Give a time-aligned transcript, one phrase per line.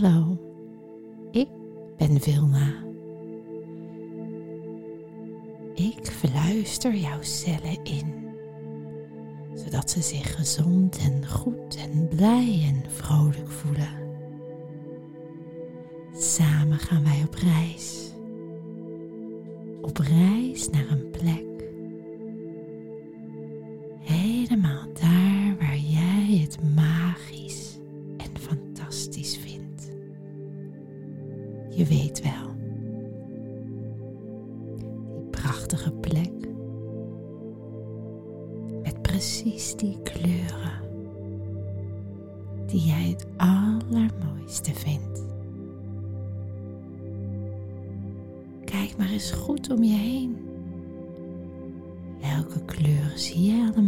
[0.00, 0.36] Hallo,
[1.30, 1.48] ik
[1.96, 2.74] ben Vilna.
[5.74, 8.14] Ik verluister jouw cellen in,
[9.54, 14.10] zodat ze zich gezond en goed en blij en vrolijk voelen.
[16.12, 18.12] Samen gaan wij op reis.
[19.82, 21.47] Op reis naar een plek.
[31.78, 32.54] Je weet wel.
[34.76, 36.32] Die prachtige plek.
[38.82, 40.80] Met precies die kleuren.
[42.66, 45.24] Die jij het allermooiste vindt.
[48.64, 50.36] Kijk maar eens goed om je heen.
[52.20, 53.87] Welke kleuren zie je allemaal?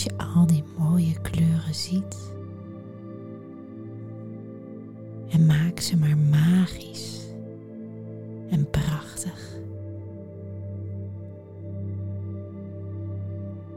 [0.00, 2.32] Als je al die mooie kleuren ziet,
[5.28, 7.26] en maak ze maar magisch
[8.48, 9.58] en prachtig,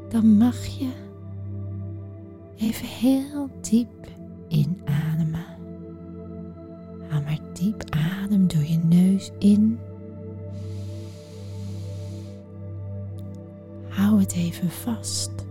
[0.10, 0.92] dan mag je
[2.58, 4.08] even heel diep
[4.48, 5.46] inademen.
[7.08, 9.80] Haal maar diep adem door je neus in.
[13.88, 15.43] Hou het even vast.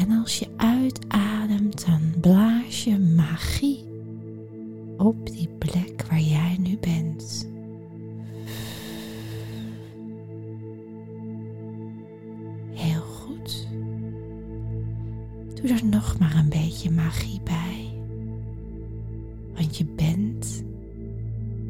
[0.00, 3.84] En als je uitademt, dan blaas je magie
[4.96, 7.48] op die plek waar jij nu bent.
[12.72, 13.68] Heel goed.
[15.54, 18.02] Doe er nog maar een beetje magie bij.
[19.54, 20.62] Want je bent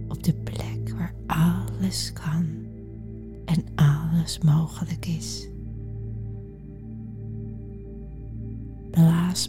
[0.08, 2.46] op de plek waar alles kan
[3.44, 5.49] en alles mogelijk is.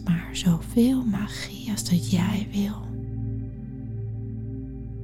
[0.00, 2.90] Maar zoveel magie als dat jij wil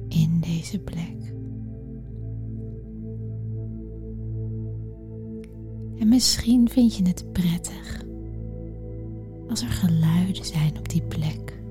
[0.07, 1.33] in deze plek.
[5.99, 8.03] En misschien vind je het prettig
[9.49, 11.61] als er geluiden zijn op die plek,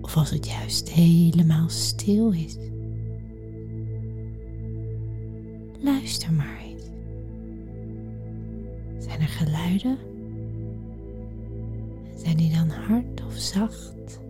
[0.00, 2.56] of als het juist helemaal stil is.
[5.80, 6.82] Luister maar eens.
[9.04, 9.98] Zijn er geluiden?
[12.26, 14.20] Zijn die dan hard of zacht?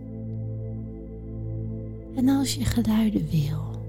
[2.15, 3.85] En als je geluiden wil,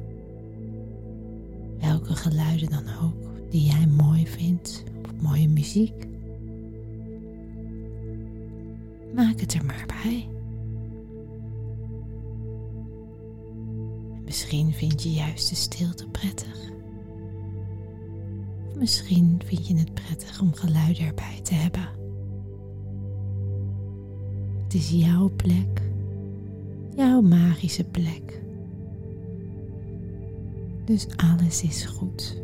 [1.80, 6.06] welke geluiden dan ook die jij mooi vindt, of mooie muziek,
[9.14, 10.28] maak het er maar bij.
[14.24, 16.70] Misschien vind je juist de stilte prettig.
[18.68, 21.97] Of misschien vind je het prettig om geluiden erbij te hebben.
[24.68, 25.82] Het is jouw plek,
[26.96, 28.42] jouw magische plek.
[30.84, 32.42] Dus alles is goed.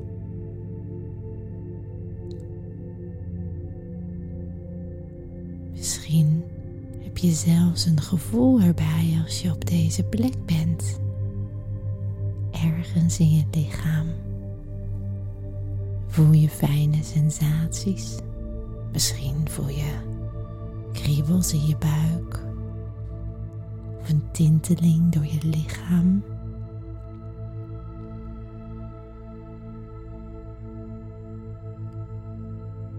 [5.73, 6.45] Misschien
[6.99, 11.01] heb je zelfs een gevoel erbij als je op deze plek bent.
[12.51, 14.07] Ergens in je lichaam.
[16.07, 18.15] Voel je fijne sensaties.
[18.93, 20.14] Misschien voel je
[21.05, 22.45] kriebels in je buik.
[24.01, 26.23] Of een tinteling door je lichaam.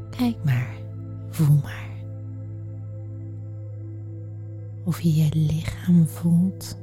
[0.09, 0.75] Kijk maar,
[1.29, 1.89] voel maar.
[4.83, 6.77] Of je je lichaam voelt,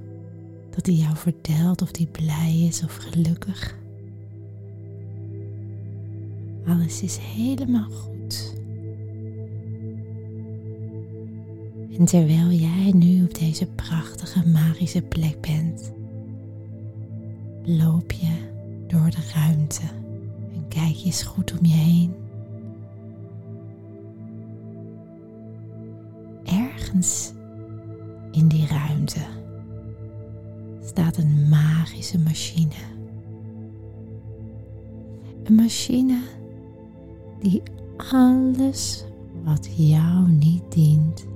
[0.70, 3.76] dat hij jou vertelt of hij blij is of gelukkig.
[6.66, 8.61] Alles is helemaal goed.
[11.98, 15.92] En terwijl jij nu op deze prachtige magische plek bent,
[17.64, 18.50] loop je
[18.86, 19.82] door de ruimte
[20.54, 22.14] en kijk je eens goed om je heen.
[26.44, 27.32] Ergens
[28.30, 29.20] in die ruimte
[30.84, 32.74] staat een magische machine.
[35.44, 36.20] Een machine
[37.40, 37.62] die
[37.96, 39.04] alles
[39.44, 41.26] wat jou niet dient,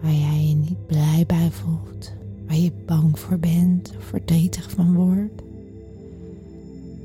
[0.00, 2.12] waar jij je niet blij bij voelt,
[2.46, 5.42] waar je bang voor bent of verdrietig van wordt,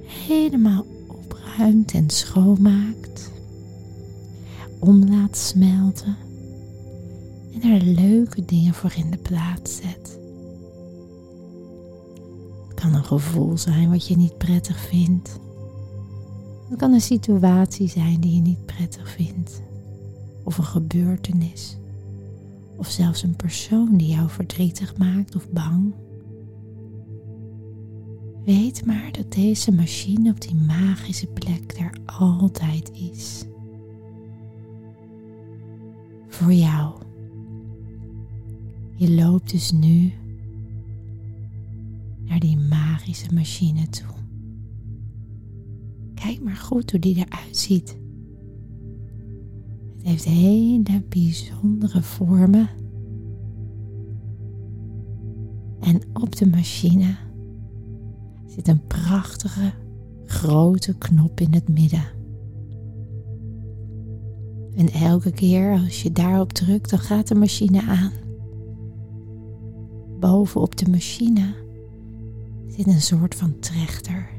[0.05, 3.31] helemaal opruimt en schoonmaakt,
[4.79, 6.15] om laat smelten.
[7.53, 10.19] En er leuke dingen voor in de plaats zet.
[12.67, 15.39] Het kan een gevoel zijn wat je niet prettig vindt.
[16.69, 19.61] Het kan een situatie zijn die je niet prettig vindt,
[20.43, 21.77] of een gebeurtenis,
[22.83, 25.93] of zelfs een persoon die jou verdrietig maakt of bang.
[28.45, 33.45] Weet maar dat deze machine op die magische plek er altijd is.
[36.27, 36.93] Voor jou.
[38.95, 40.13] Je loopt dus nu
[42.25, 44.15] naar die magische machine toe.
[46.13, 47.97] Kijk maar goed hoe die eruit ziet.
[50.03, 52.69] Het heeft hele bijzondere vormen.
[55.79, 57.15] En op de machine
[58.47, 59.73] zit een prachtige
[60.25, 62.03] grote knop in het midden.
[64.75, 68.11] En elke keer als je daarop drukt, dan gaat de machine aan.
[70.19, 71.53] Bovenop de machine
[72.67, 74.29] zit een soort van trechter.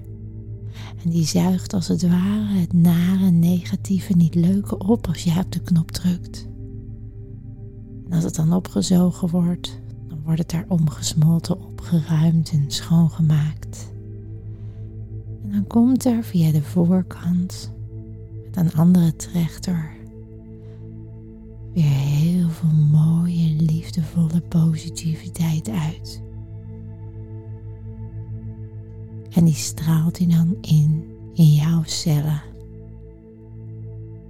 [1.04, 5.52] En die zuigt als het ware het nare, negatieve, niet leuke op als jij op
[5.52, 6.48] de knop drukt.
[8.08, 13.92] En als het dan opgezogen wordt, dan wordt het daar omgesmolten, opgeruimd en schoongemaakt.
[15.42, 17.72] En dan komt er via de voorkant
[18.44, 19.92] met een andere trechter
[21.72, 26.23] weer heel veel mooie, liefdevolle positiviteit uit.
[29.34, 32.42] En die straalt hij dan in, in jouw cellen.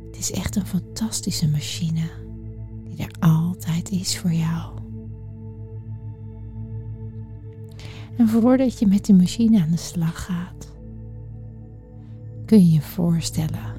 [0.07, 2.11] Het is echt een fantastische machine
[2.85, 4.73] die er altijd is voor jou.
[8.17, 10.69] En voordat je met die machine aan de slag gaat,
[12.45, 13.73] kun je je voorstellen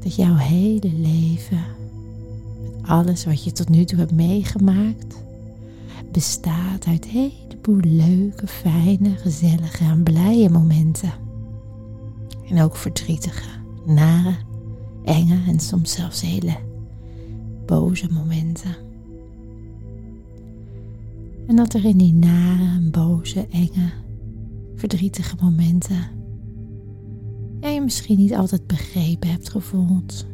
[0.00, 1.64] dat jouw hele leven,
[2.62, 5.22] met alles wat je tot nu toe hebt meegemaakt,
[6.12, 11.12] bestaat uit een heleboel leuke, fijne, gezellige en blije momenten.
[12.48, 13.48] En ook verdrietige,
[13.86, 14.34] nare,
[15.04, 16.56] enge en soms zelfs hele
[17.66, 18.76] boze momenten.
[21.46, 23.92] En dat er in die nare, boze, enge,
[24.76, 26.18] verdrietige momenten
[27.60, 30.26] jij je misschien niet altijd begrepen hebt gevoeld.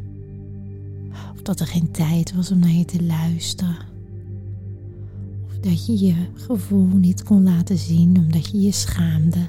[1.35, 3.94] Of dat er geen tijd was om naar je te luisteren.
[5.65, 9.47] Dat je je gevoel niet kon laten zien omdat je je schaamde.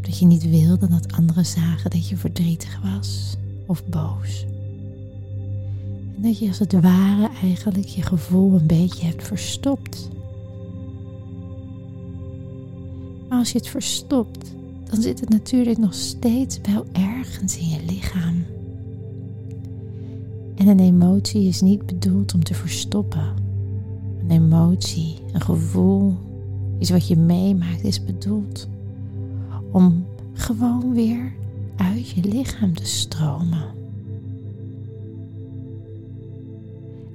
[0.00, 3.36] Dat je niet wilde dat anderen zagen dat je verdrietig was
[3.66, 4.46] of boos.
[6.16, 10.08] En dat je als het ware eigenlijk je gevoel een beetje hebt verstopt.
[13.28, 14.54] Maar als je het verstopt,
[14.90, 18.44] dan zit het natuurlijk nog steeds wel ergens in je lichaam.
[20.54, 23.47] En een emotie is niet bedoeld om te verstoppen.
[24.20, 26.16] Een emotie, een gevoel,
[26.78, 28.68] iets wat je meemaakt, is bedoeld
[29.72, 31.32] om gewoon weer
[31.76, 33.64] uit je lichaam te stromen.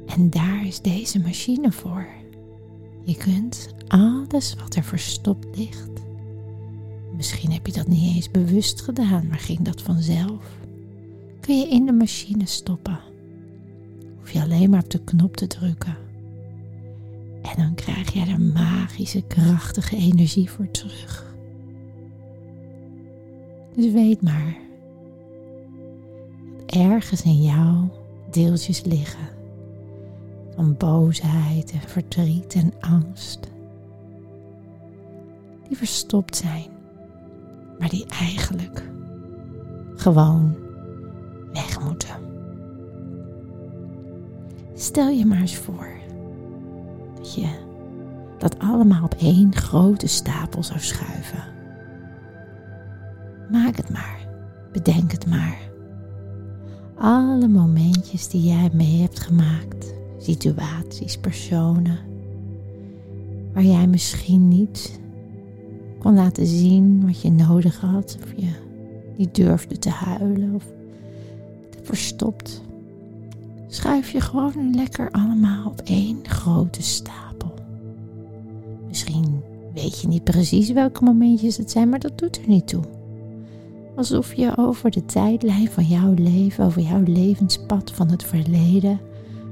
[0.05, 2.07] En daar is deze machine voor.
[3.03, 5.93] Je kunt alles wat er verstopt ligt
[7.15, 10.57] Misschien heb je dat niet eens bewust gedaan, maar ging dat vanzelf.
[11.39, 12.99] Kun je in de machine stoppen.
[14.19, 15.97] Hoef je alleen maar op de knop te drukken.
[17.43, 21.35] En dan krijg je er magische, krachtige energie voor terug.
[23.75, 24.57] Dus weet maar
[26.57, 27.87] dat ergens in jou
[28.31, 29.27] deeltjes liggen
[30.55, 33.39] van boosheid en verdriet en angst,
[35.67, 36.73] die verstopt zijn
[37.83, 38.89] maar die eigenlijk
[39.95, 40.55] gewoon
[41.53, 42.15] weg moeten.
[44.73, 45.87] Stel je maar eens voor
[48.37, 51.43] dat allemaal op één grote stapel zou schuiven.
[53.51, 54.27] Maak het maar,
[54.71, 55.57] bedenk het maar.
[56.97, 61.99] Alle momentjes die jij mee hebt gemaakt, situaties, personen,
[63.53, 65.01] waar jij misschien niet
[65.99, 68.17] kon laten zien wat je nodig had.
[68.23, 68.51] Of je
[69.17, 70.63] niet durfde te huilen of
[71.69, 72.61] te verstopt.
[73.73, 77.53] Schuif je gewoon lekker allemaal op één grote stapel.
[78.87, 79.41] Misschien
[79.73, 82.83] weet je niet precies welke momentjes het zijn, maar dat doet er niet toe.
[83.95, 88.99] Alsof je over de tijdlijn van jouw leven, over jouw levenspad van het verleden,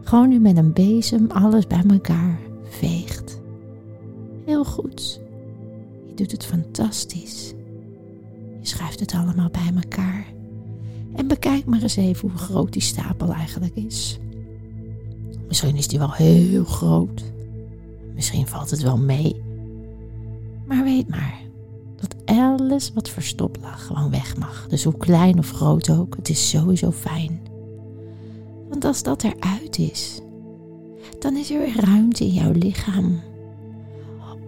[0.03, 3.41] gewoon nu met een bezem alles bij elkaar veegt.
[4.45, 5.19] Heel goed.
[6.07, 7.53] Je doet het fantastisch.
[8.59, 10.25] Je schuift het allemaal bij elkaar.
[11.15, 14.19] En bekijk maar eens even hoe groot die stapel eigenlijk is.
[15.47, 17.23] Misschien is die wel heel groot.
[18.15, 19.41] Misschien valt het wel mee.
[20.65, 21.39] Maar weet maar
[21.95, 24.67] dat alles wat verstopt lag gewoon weg mag.
[24.67, 27.41] Dus hoe klein of groot ook, het is sowieso fijn.
[28.69, 30.21] Want als dat eruit is,
[31.19, 33.19] dan is er weer ruimte in jouw lichaam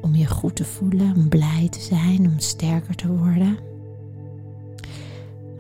[0.02, 3.58] om je goed te voelen, om blij te zijn, om sterker te worden.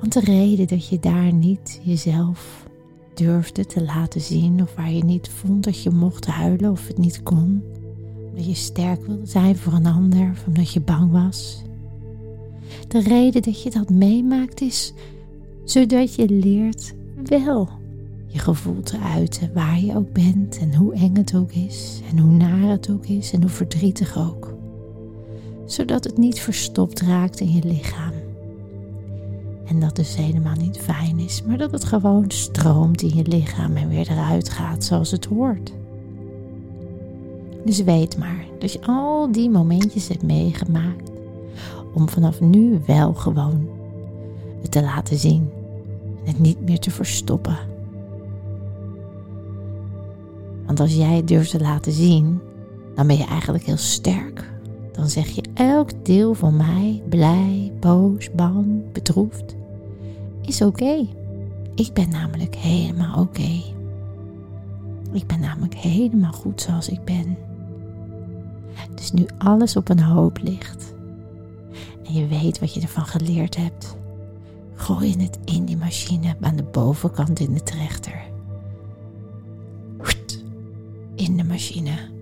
[0.04, 2.68] Want de reden dat je daar niet jezelf
[3.14, 6.98] durfde te laten zien, of waar je niet vond dat je mocht huilen of het
[6.98, 7.64] niet kon,
[8.30, 11.62] omdat je sterk wilde zijn voor een ander, of omdat je bang was.
[12.88, 14.94] De reden dat je dat meemaakt is
[15.64, 16.94] zodat je leert
[17.24, 17.70] wel
[18.28, 22.20] je gevoel te uiten waar je ook bent en hoe eng het ook is en
[22.20, 24.54] hoe naar het ook is en hoe verdrietig ook.
[25.66, 28.23] Zodat het niet verstopt raakt in je lichaam.
[29.66, 33.76] En dat dus helemaal niet fijn is, maar dat het gewoon stroomt in je lichaam
[33.76, 35.72] en weer eruit gaat zoals het hoort.
[37.66, 41.12] Dus weet maar dat je al die momentjes hebt meegemaakt
[41.94, 43.68] om vanaf nu wel gewoon
[44.62, 45.50] het te laten zien
[46.24, 47.58] en het niet meer te verstoppen.
[50.66, 52.40] Want als jij het durft te laten zien,
[52.96, 54.53] dan ben je eigenlijk heel sterk.
[54.94, 59.56] Dan zeg je elk deel van mij, blij, boos, bang, bedroefd,
[60.42, 61.08] is oké.
[61.76, 63.62] Ik ben namelijk helemaal oké.
[65.12, 67.38] Ik ben namelijk helemaal goed zoals ik ben.
[68.96, 70.94] Dus nu alles op een hoop ligt
[72.06, 73.96] en je weet wat je ervan geleerd hebt,
[74.74, 78.22] gooi je het in die machine aan de bovenkant in de trechter.
[81.16, 82.13] In de machine.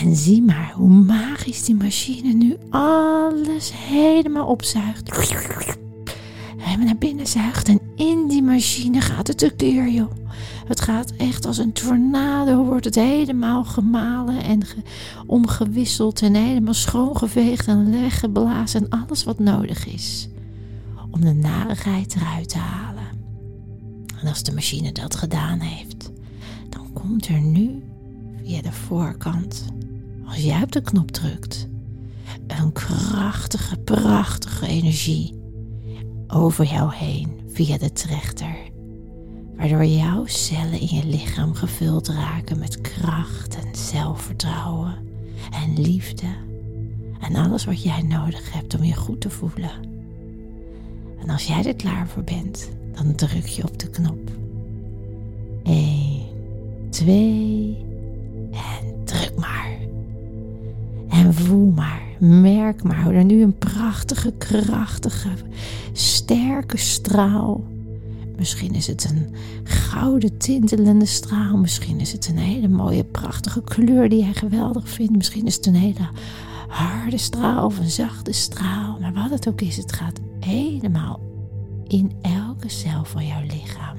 [0.00, 5.10] En zie maar hoe magisch die machine nu alles helemaal opzuigt.
[6.56, 10.10] Helemaal naar binnen zuigt en in die machine gaat het tekeer, joh.
[10.66, 14.62] Het gaat echt als een tornado, wordt het helemaal gemalen en
[15.26, 20.28] omgewisseld en helemaal schoongeveegd en weggeblazen en alles wat nodig is
[21.10, 23.08] om de narigheid eruit te halen.
[24.20, 26.10] En als de machine dat gedaan heeft,
[26.68, 27.82] dan komt er nu
[28.44, 29.64] via de voorkant,
[30.30, 31.68] als jij op de knop drukt,
[32.46, 35.34] een krachtige, prachtige energie
[36.28, 38.56] over jou heen via de trechter
[39.56, 44.94] waardoor jouw cellen in je lichaam gevuld raken met kracht en zelfvertrouwen
[45.50, 46.26] en liefde
[47.20, 49.70] en alles wat jij nodig hebt om je goed te voelen.
[51.20, 54.30] En als jij er klaar voor bent, dan druk je op de knop.
[55.62, 56.22] 1,
[56.90, 57.89] 2
[61.24, 65.28] En voel maar, merk maar hoe er nu een prachtige, krachtige,
[65.92, 67.64] sterke straal
[68.40, 69.34] Misschien is het een
[69.64, 71.56] gouden tintelende straal.
[71.56, 75.16] Misschien is het een hele mooie, prachtige kleur die jij geweldig vindt.
[75.16, 76.08] Misschien is het een hele
[76.68, 78.98] harde straal of een zachte straal.
[79.00, 81.20] Maar wat het ook is, het gaat helemaal
[81.86, 83.96] in elke cel van jouw lichaam.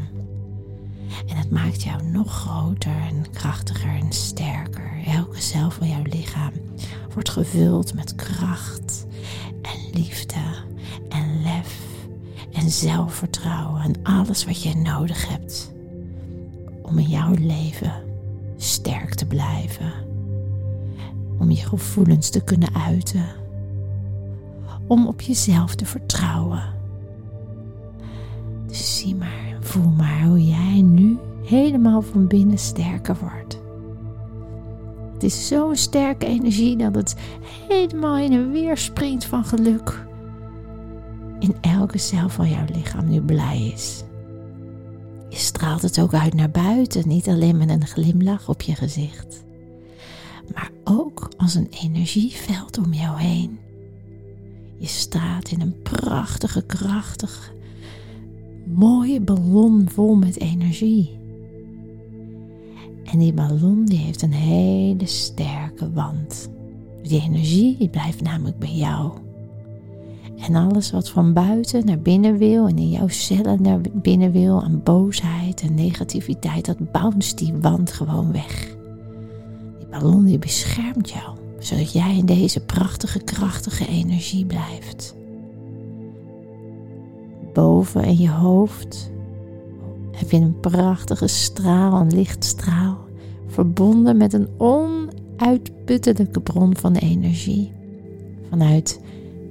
[1.27, 4.91] En het maakt jou nog groter en krachtiger en sterker.
[5.05, 6.51] Elke cel van jouw lichaam
[7.13, 9.05] wordt gevuld met kracht
[9.61, 10.39] en liefde
[11.09, 11.79] en lef
[12.51, 15.71] en zelfvertrouwen en alles wat je nodig hebt
[16.81, 17.93] om in jouw leven
[18.57, 19.91] sterk te blijven.
[21.39, 23.25] Om je gevoelens te kunnen uiten.
[24.87, 26.63] Om op jezelf te vertrouwen.
[29.71, 33.59] Voel maar hoe jij nu helemaal van binnen sterker wordt.
[35.13, 37.15] Het is zo'n sterke energie dat het
[37.67, 40.05] helemaal in en weer springt van geluk
[41.39, 44.03] in elke cel van jouw lichaam nu blij is.
[45.29, 49.43] Je straalt het ook uit naar buiten, niet alleen met een glimlach op je gezicht,
[50.53, 53.59] maar ook als een energieveld om jou heen.
[54.77, 57.51] Je straalt in een prachtige, krachtige,
[58.65, 61.19] mooie ballon vol met energie.
[63.03, 66.49] En die ballon die heeft een hele sterke wand.
[67.01, 69.11] Die energie die blijft namelijk bij jou.
[70.37, 74.63] En alles wat van buiten naar binnen wil en in jouw cellen naar binnen wil
[74.63, 78.75] aan boosheid en negativiteit, dat bounce die wand gewoon weg.
[79.77, 85.15] Die ballon die beschermt jou, zodat jij in deze prachtige, krachtige energie blijft.
[87.53, 89.11] Boven in je hoofd
[90.11, 92.97] heb je een prachtige straal, een lichtstraal,
[93.47, 97.71] verbonden met een onuitputtelijke bron van energie.
[98.49, 99.01] Vanuit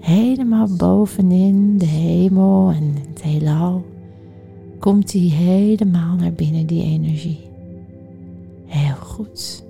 [0.00, 3.84] helemaal bovenin de hemel en het heelal,
[4.78, 7.48] komt die helemaal naar binnen, die energie.
[8.64, 9.64] Heel goed.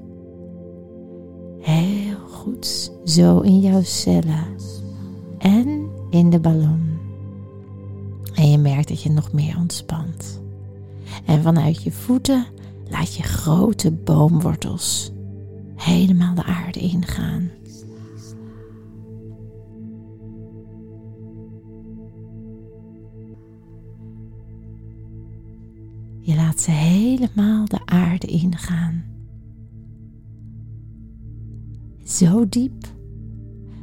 [1.61, 2.93] Heel goed.
[3.05, 4.47] Zo in jouw cellen.
[5.39, 6.90] en in de ballon.
[8.61, 10.41] Merkt dat je nog meer ontspant.
[11.27, 12.47] En vanuit je voeten
[12.89, 15.13] laat je grote boomwortels
[15.77, 17.51] helemaal de aarde ingaan.
[26.21, 29.05] Je laat ze helemaal de aarde ingaan.
[32.05, 32.87] Zo diep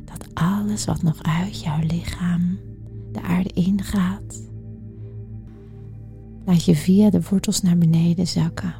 [0.05, 2.57] dat alles wat nog uit jouw lichaam
[3.11, 4.46] de aarde ingaat,
[6.47, 8.75] laat je via de wortels naar beneden zakken.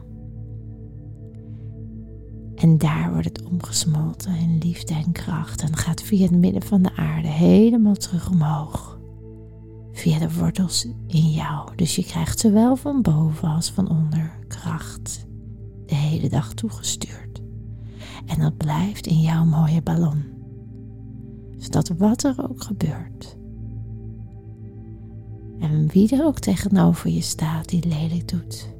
[2.55, 6.81] En daar wordt het omgesmolten in liefde en kracht en gaat via het midden van
[6.81, 8.99] de aarde helemaal terug omhoog.
[9.91, 11.75] Via de wortels in jou.
[11.75, 15.27] Dus je krijgt zowel van boven als van onder kracht
[15.85, 17.41] de hele dag toegestuurd.
[18.25, 20.23] En dat blijft in jouw mooie ballon.
[21.57, 23.37] Zodat wat er ook gebeurt.
[25.59, 28.75] En wie er ook tegenover je staat die lelijk doet.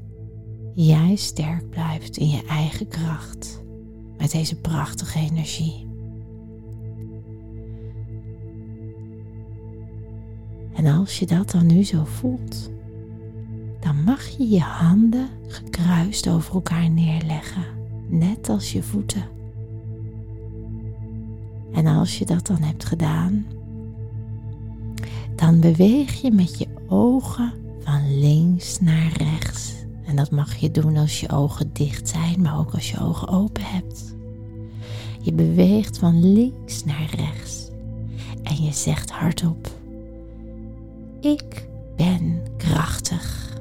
[0.74, 3.63] Jij sterk blijft in je eigen kracht
[4.17, 5.88] met deze prachtige energie.
[10.74, 12.69] En als je dat dan nu zo voelt,
[13.79, 17.65] dan mag je je handen gekruist over elkaar neerleggen,
[18.07, 19.29] net als je voeten.
[21.74, 23.46] En als je dat dan hebt gedaan,
[25.36, 29.74] dan beweeg je met je ogen van links naar rechts.
[30.06, 33.27] En dat mag je doen als je ogen dicht zijn, maar ook als je ogen
[33.27, 34.15] open hebt.
[35.22, 37.70] Je beweegt van links naar rechts
[38.44, 39.67] en je zegt hardop:
[41.22, 43.56] Ik ben krachtig.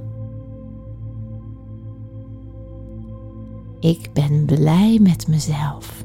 [3.81, 6.05] Ik ben blij met mezelf.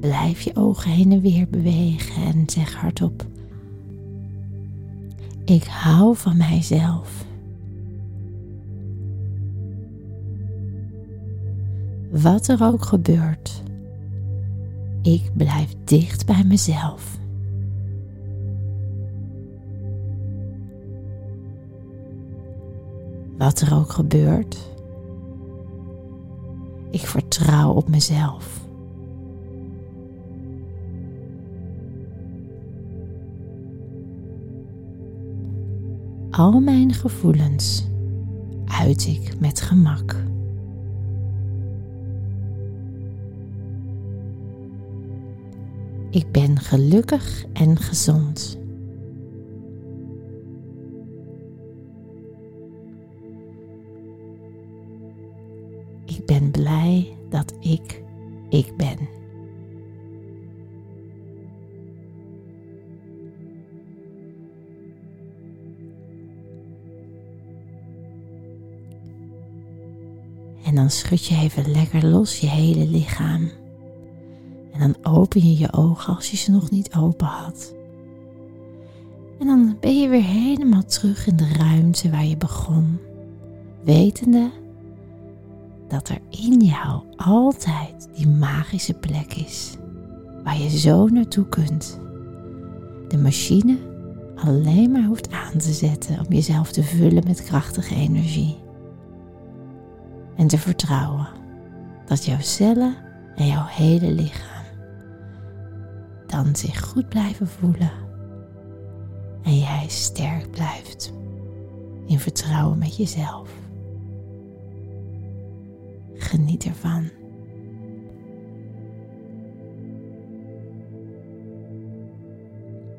[0.00, 3.26] Blijf je ogen heen en weer bewegen en zeg hardop:
[5.44, 7.24] Ik hou van mijzelf.
[12.10, 13.62] Wat er ook gebeurt,
[15.02, 17.18] ik blijf dicht bij mezelf.
[23.38, 24.74] Wat er ook gebeurt,
[26.90, 28.65] ik vertrouw op mezelf.
[36.36, 37.86] Al mijn gevoelens
[38.64, 40.24] uit ik met gemak.
[46.10, 48.58] Ik ben gelukkig en gezond.
[56.04, 58.02] Ik ben blij dat ik
[58.48, 59.15] ik ben.
[70.66, 73.50] En dan schud je even lekker los je hele lichaam.
[74.72, 77.74] En dan open je je ogen als je ze nog niet open had.
[79.38, 82.98] En dan ben je weer helemaal terug in de ruimte waar je begon,
[83.84, 84.50] wetende
[85.88, 89.76] dat er in jou altijd die magische plek is
[90.44, 92.00] waar je zo naartoe kunt.
[93.08, 93.78] De machine
[94.36, 98.64] alleen maar hoeft aan te zetten om jezelf te vullen met krachtige energie.
[100.36, 101.28] En te vertrouwen
[102.06, 102.94] dat jouw cellen
[103.34, 104.64] en jouw hele lichaam
[106.26, 107.90] dan zich goed blijven voelen
[109.42, 111.12] en jij sterk blijft
[112.06, 113.50] in vertrouwen met jezelf.
[116.14, 117.10] Geniet ervan.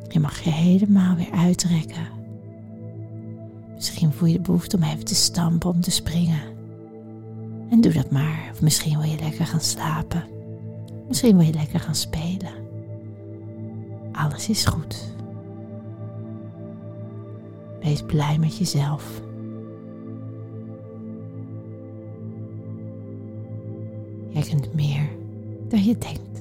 [0.08, 2.08] Je mag je helemaal weer uitrekken.
[3.76, 6.57] Misschien voel je de behoefte om even te stampen, om te springen.
[7.78, 8.50] En doe dat maar.
[8.52, 10.24] Of misschien wil je lekker gaan slapen.
[11.08, 12.52] Misschien wil je lekker gaan spelen.
[14.12, 15.14] Alles is goed.
[17.82, 19.22] Wees blij met jezelf.
[24.30, 25.10] Jij kunt meer
[25.68, 26.37] dan je denkt.